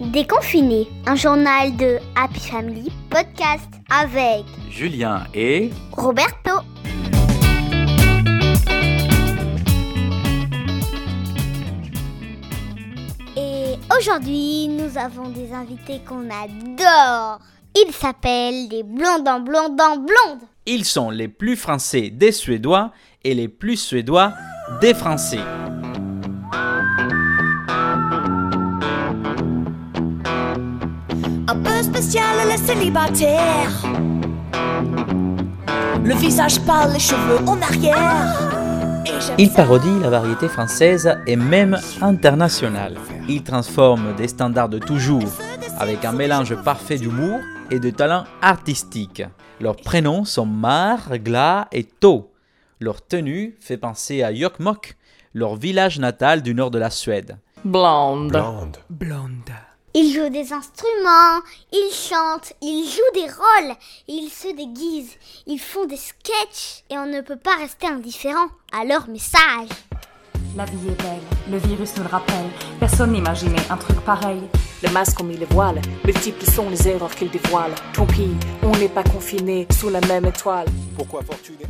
[0.00, 6.50] déconfiné, un journal de Happy Family podcast avec Julien et Roberto.
[13.36, 17.40] Et aujourd'hui, nous avons des invités qu'on adore.
[17.74, 20.42] Ils s'appellent les blondins blondins blondes.
[20.66, 22.92] Ils sont les plus français des Suédois
[23.24, 24.32] et les plus suédois
[24.80, 25.40] des Français.
[32.02, 33.82] Spécial les célibataires.
[36.04, 38.50] Le visage pâle, les cheveux en arrière.
[39.20, 39.34] Ça.
[39.54, 42.96] parodient la variété française et même internationale.
[43.28, 45.30] Ils transforment des standards de toujours
[45.78, 47.38] avec un mélange parfait d'humour
[47.70, 49.22] et de talent artistique.
[49.60, 52.32] Leurs prénoms sont Mar, Gla et To.
[52.80, 54.96] Leur tenue fait penser à Jokkmokk,
[55.34, 57.36] leur village natal du nord de la Suède.
[57.64, 58.36] Blonde.
[58.90, 59.52] Blonde.
[59.94, 63.76] Ils jouent des instruments, ils chantent, ils jouent des rôles,
[64.08, 68.84] ils se déguisent, ils font des sketchs et on ne peut pas rester indifférent à
[68.84, 69.68] leur message.
[70.54, 72.44] La vie est belle, le virus nous le rappelle.
[72.78, 74.42] Personne n'imaginait un truc pareil.
[74.82, 77.70] Le masque ont mis les voiles, multiples sont les erreurs qu'il dévoile.
[77.94, 78.28] Tant pis,
[78.62, 80.66] on n'est pas confinés sous la même étoile.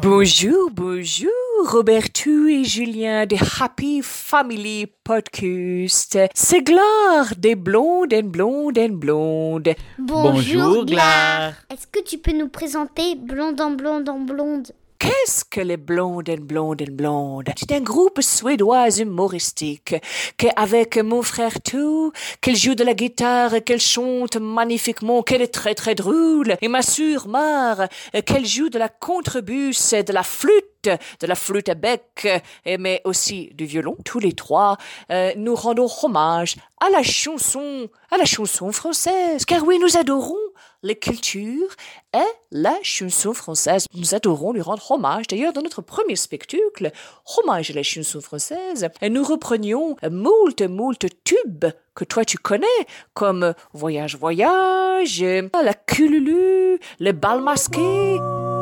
[0.00, 1.28] Bonjour, bonjour,
[1.66, 6.16] Roberto et Julien de Happy Family Podcast.
[6.32, 9.74] C'est Glare des blondes and blondes and blondes.
[9.98, 11.54] Bonjour, Glare.
[11.68, 14.68] Est-ce que tu peux nous présenter Blonde en blonde en blonde?
[14.98, 17.50] Qu'est-ce que les blondes blondes blondes?
[17.56, 19.94] C'est un groupe suédois humoristique
[20.36, 25.76] qu'avec mon frère tout, qu'elle joue de la guitare, qu'elle chante magnifiquement, qu'elle est très
[25.76, 27.86] très drôle, et ma sœur Mar,
[28.26, 32.28] qu'elle joue de la contrebasse, de la flûte, de la flûte à bec,
[32.64, 33.96] et mais aussi du violon.
[34.04, 34.76] Tous les trois,
[35.10, 40.36] euh, nous rendons hommage à la chanson, à la chanson française, car oui, nous adorons
[40.82, 41.74] les cultures
[42.14, 43.86] et la chanson française.
[43.94, 45.26] Nous adorons lui rendre hommage.
[45.26, 46.92] D'ailleurs, dans notre premier spectacle,
[47.36, 52.66] Hommage à la chanson française, nous reprenions moult, moult tubes que toi tu connais,
[53.12, 58.57] comme Voyage, Voyage, La Cululu, Le Bal Masqué.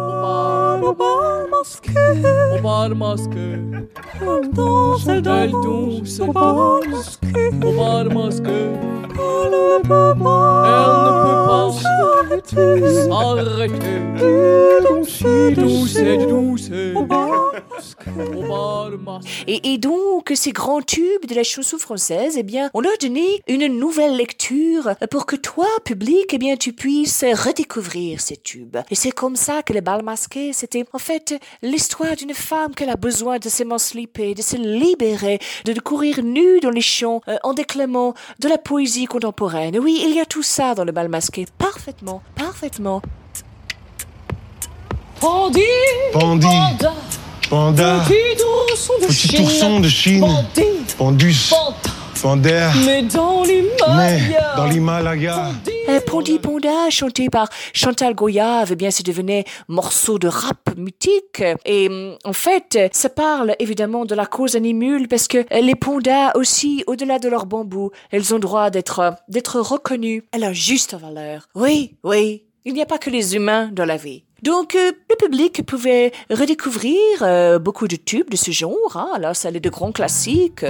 [0.82, 1.92] Au bal masqué,
[2.52, 3.58] au bal masqué,
[4.20, 10.94] elle danse, elle danse, au bal masqué, au bal masqué, elle ne peut pas, elle
[11.02, 12.76] ne peut pas s'arrêter,
[13.08, 13.98] s'arrêter,
[14.84, 17.25] danser, danser, danser, au bal masqué, au bal masqué.
[19.46, 23.40] Et, et donc, ces grands tubes de la chanson française, eh bien, on leur donnait
[23.48, 28.76] une nouvelle lecture pour que toi, public, eh bien, tu puisses redécouvrir ces tubes.
[28.90, 32.90] Et c'est comme ça que le bal masqué, c'était en fait l'histoire d'une femme qu'elle
[32.90, 37.54] a besoin de s'émanciper, de se libérer, de courir nue dans les champs euh, en
[37.54, 39.78] déclamant de la poésie contemporaine.
[39.78, 41.46] Oui, il y a tout ça dans le bal masqué.
[41.58, 43.02] Parfaitement, parfaitement.
[47.48, 51.90] Panda, panda, petit ourson de petit Chine, ourson de Chine, bandit, pandus, panda,
[52.22, 55.50] pander, mais dans l'Himalaya, dans l'Himalaya.
[55.88, 61.44] Euh, Pondi Ponda, chanté par Chantal Goyave, eh bien, c'est devenu morceau de rap mythique.
[61.64, 61.88] Et
[62.24, 67.20] en fait, ça parle évidemment de la cause animale parce que les pondas aussi, au-delà
[67.20, 71.48] de leur bambou, elles ont droit d'être d'être reconnues à leur juste valeur.
[71.54, 74.24] Oui, oui, il n'y a pas que les humains dans la vie.
[74.42, 78.96] Donc, euh, le public pouvait redécouvrir euh, beaucoup de tubes de ce genre.
[78.96, 79.08] Hein.
[79.14, 80.64] Alors, ça, les de grands classiques.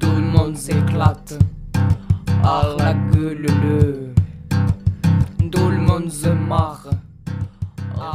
[0.00, 1.38] Tout le monde s'éclate
[2.42, 4.08] à la gueule le.
[5.50, 6.88] Tout le monde se marre.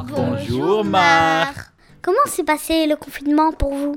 [0.08, 1.54] Bonjour, Mar.
[2.02, 3.96] Comment s'est passé le confinement pour vous?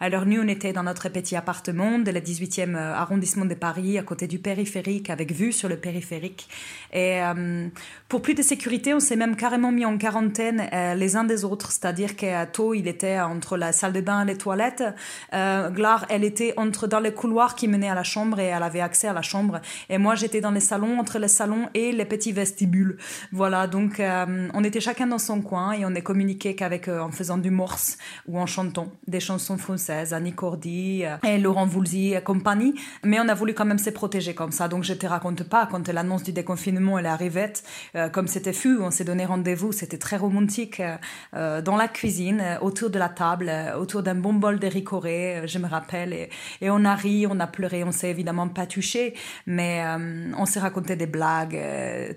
[0.00, 4.02] Alors nous, on était dans notre petit appartement de la 18e arrondissement de Paris, à
[4.02, 6.48] côté du périphérique, avec vue sur le périphérique.
[6.92, 7.68] Et euh,
[8.08, 11.44] pour plus de sécurité, on s'est même carrément mis en quarantaine euh, les uns des
[11.44, 11.72] autres.
[11.72, 14.84] C'est-à-dire qu'à tôt, il était entre la salle de bain et les toilettes.
[15.34, 18.62] Euh, Glar, elle était entre dans les couloirs qui menaient à la chambre et elle
[18.62, 19.60] avait accès à la chambre.
[19.88, 22.96] Et moi, j'étais dans les salons, entre les salons et les petits vestibules.
[23.32, 27.00] Voilà, donc euh, on était chacun dans son coin et on est communiqué qu'avec euh,
[27.00, 31.66] en faisant du morse ou en chantant des chansons françaises, Annie Cordy euh, et Laurent
[31.66, 32.74] Voulzy et compagnie.
[33.04, 34.68] Mais on a voulu quand même se protéger comme ça.
[34.68, 37.52] Donc je te raconte pas quand l'annonce du déconfinement elle arrivée,
[37.94, 40.96] euh, comme c'était fou, on s'est donné rendez-vous, c'était très romantique euh,
[41.34, 45.58] euh, dans la cuisine, autour de la table, autour d'un bon bol de ricoré, je
[45.58, 46.12] me rappelle.
[46.60, 49.14] Et, on a ri, on a pleuré, on s'est évidemment pas touché,
[49.46, 49.82] mais
[50.36, 51.58] on s'est raconté des blagues.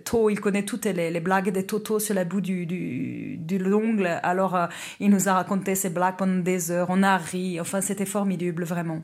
[0.06, 4.20] To, il connaît toutes les, blagues des Toto sur la bout du, du, du l'ongle.
[4.24, 4.58] Alors,
[5.00, 6.88] il nous a raconté ces blagues pendant des heures.
[6.90, 9.02] On a ri, enfin, c'était formidable, vraiment.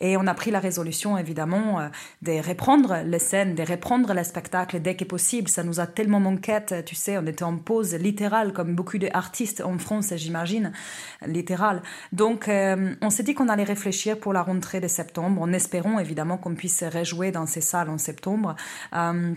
[0.00, 1.88] Et on a pris la résolution, évidemment, euh,
[2.22, 5.48] de reprendre les scènes, de reprendre les spectacles dès que possible.
[5.48, 9.60] Ça nous a tellement manqué, tu sais, on était en pause littérale, comme beaucoup d'artistes
[9.60, 10.72] en France, j'imagine,
[11.26, 11.82] littérale.
[12.12, 15.98] Donc, euh, on s'est dit qu'on allait réfléchir pour la rentrée de septembre, en espérant,
[15.98, 18.56] évidemment, qu'on puisse se réjouir dans ces salles en septembre.
[18.94, 19.34] Euh,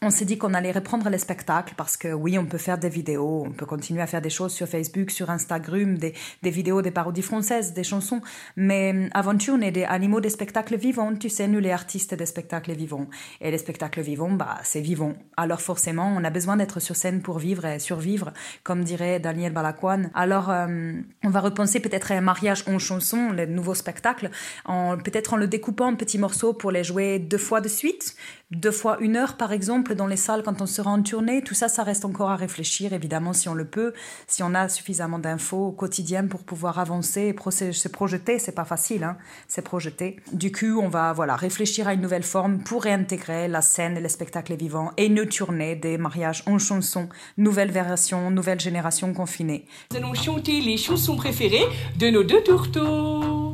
[0.00, 2.88] on s'est dit qu'on allait reprendre les spectacles parce que oui, on peut faire des
[2.88, 6.92] vidéos, on peut continuer à faire des choses sur Facebook, sur Instagram, des, vidéos, des
[6.92, 8.20] parodies françaises, des chansons.
[8.56, 11.14] Mais euh, aventure, on est des animaux des spectacles vivants.
[11.16, 13.08] Tu sais, nous, les artistes des spectacles vivants.
[13.40, 15.14] Et les spectacles vivants, bah, c'est vivant.
[15.36, 19.52] Alors forcément, on a besoin d'être sur scène pour vivre et survivre, comme dirait Daniel
[19.52, 20.10] Balakwan.
[20.14, 20.92] Alors, euh,
[21.24, 24.30] on va repenser peut-être à un mariage en chanson, les nouveaux spectacles,
[24.64, 28.14] en, peut-être en le découpant en petits morceaux pour les jouer deux fois de suite,
[28.50, 31.42] deux fois une heure par exemple dans les salles quand on sera en tournée.
[31.42, 33.92] Tout ça, ça reste encore à réfléchir, évidemment, si on le peut,
[34.26, 38.38] si on a suffisamment d'infos au quotidien pour pouvoir avancer et se projeter.
[38.38, 39.16] C'est pas facile, hein,
[39.46, 40.16] c'est projeter.
[40.32, 44.00] Du coup, on va voilà réfléchir à une nouvelle forme pour réintégrer la scène et
[44.00, 49.66] les spectacles vivants et une tournée des mariages en chanson, nouvelle version, nouvelle génération confinée.
[49.90, 51.66] Nous allons chanter les chansons préférées
[51.98, 53.52] de nos deux tourteaux.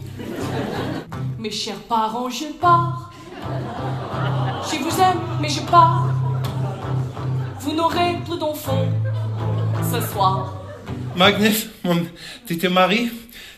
[1.38, 3.10] Mes chers parents, je pars.
[4.70, 6.08] Je vous aime, mais je pars.
[7.60, 8.86] Vous n'aurez plus d'enfants
[9.92, 10.54] ce soir.
[11.16, 12.04] Magnus, mon...
[12.46, 13.10] tu te maries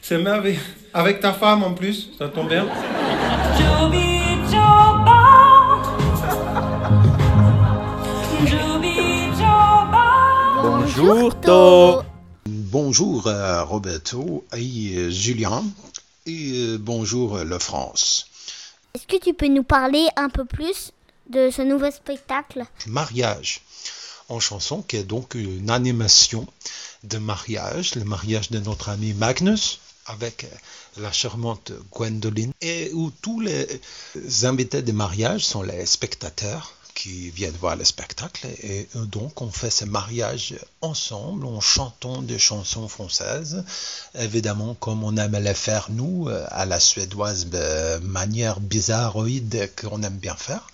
[0.02, 0.60] C'est merveilleux.
[0.92, 2.66] Avec ta femme en plus, ça tombe bien.
[10.62, 12.02] Bonjour, To.
[12.46, 15.62] Bonjour euh, Roberto et euh, Julien
[16.26, 18.26] et euh, bonjour le France.
[18.94, 20.92] Est-ce que tu peux nous parler un peu plus
[21.30, 22.64] de ce nouveau spectacle.
[22.86, 23.60] Mariage.
[24.28, 26.46] En chanson qui est donc une animation
[27.04, 30.46] de mariage, le mariage de notre ami Magnus avec
[30.96, 32.52] la charmante Gwendoline.
[32.60, 33.80] Et où tous les
[34.44, 38.46] invités de mariage sont les spectateurs qui viennent voir le spectacle.
[38.62, 43.64] Et donc on fait ce mariage ensemble en chantant des chansons françaises.
[44.14, 50.16] Évidemment comme on aime les faire nous à la suédoise de manière bizarroïde qu'on aime
[50.16, 50.66] bien faire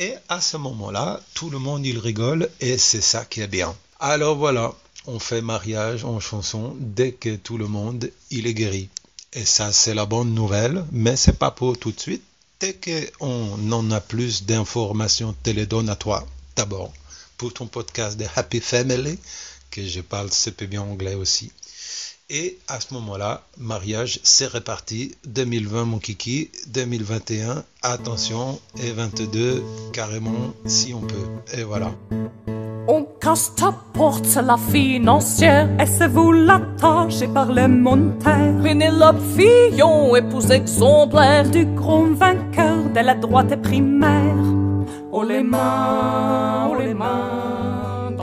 [0.00, 3.76] et à ce moment-là tout le monde il rigole et c'est ça qui est bien.
[4.00, 4.74] Alors voilà
[5.06, 6.74] on fait mariage en chanson.
[6.80, 8.88] Dès que tout le monde il est guéri.
[9.32, 12.24] Et ça c'est la bonne nouvelle mais c'est pas pour tout de suite.
[12.58, 16.26] Dès qu'on en a plus d'informations, te les donne à toi
[16.56, 16.92] d'abord
[17.38, 19.18] pour ton podcast de Happy Family,
[19.70, 21.50] que je parle super bien anglais aussi.
[22.32, 25.16] Et à ce moment-là, mariage, c'est reparti.
[25.26, 26.50] 2020, mon kiki.
[26.68, 28.60] 2021, attention.
[28.80, 31.58] Et 22, carrément, si on peut.
[31.58, 31.90] Et voilà.
[32.86, 35.68] On casse ta porte, la financière.
[35.80, 38.54] Et c'est vous l'attaché par le montaire.
[38.62, 44.36] Pénélope Fillon, épouse exemplaire du grand vainqueur de la droite primaire.
[45.10, 47.69] Oh les mains, oh les mains,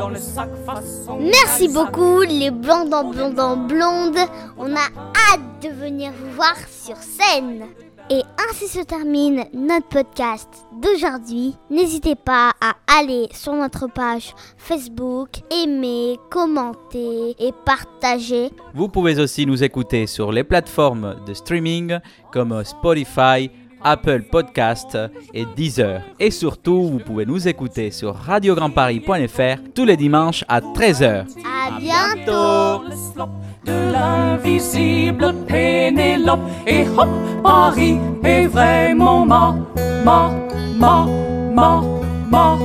[0.07, 1.19] dans le sac façon.
[1.19, 4.17] Merci beaucoup, les blancs dans blondes en blondes.
[4.57, 4.87] On a
[5.33, 7.65] hâte de venir vous voir sur scène.
[8.09, 10.47] Et ainsi se termine notre podcast
[10.81, 11.57] d'aujourd'hui.
[11.69, 18.49] N'hésitez pas à aller sur notre page Facebook, aimer, commenter et partager.
[18.73, 21.99] Vous pouvez aussi nous écouter sur les plateformes de streaming
[22.31, 23.51] comme Spotify,
[23.83, 24.97] Apple Podcast
[25.33, 26.01] et Deezer.
[26.19, 31.25] Et surtout, vous pouvez nous écouter sur radiograndparis.fr tous les dimanches à 13h.
[31.45, 32.83] À bientôt.
[32.89, 33.29] Le slop
[33.65, 37.07] de l'invisible Pénélope et hop,
[37.43, 39.55] Paris est vraiment ma,
[40.03, 40.31] ma,
[40.77, 41.05] ma,
[41.53, 41.81] ma,
[42.29, 42.57] ma,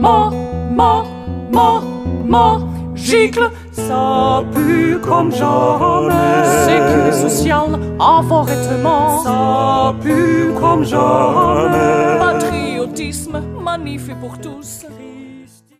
[0.00, 0.30] ma,
[0.76, 1.04] ma,
[1.52, 1.82] ma,
[2.24, 2.69] ma,
[3.00, 6.44] gicle, ça pue comme jamais.
[6.66, 12.18] Sécurité sociale, avortement, ça pue comme jamais.
[12.18, 14.86] Patriotisme, magnifique pour tous.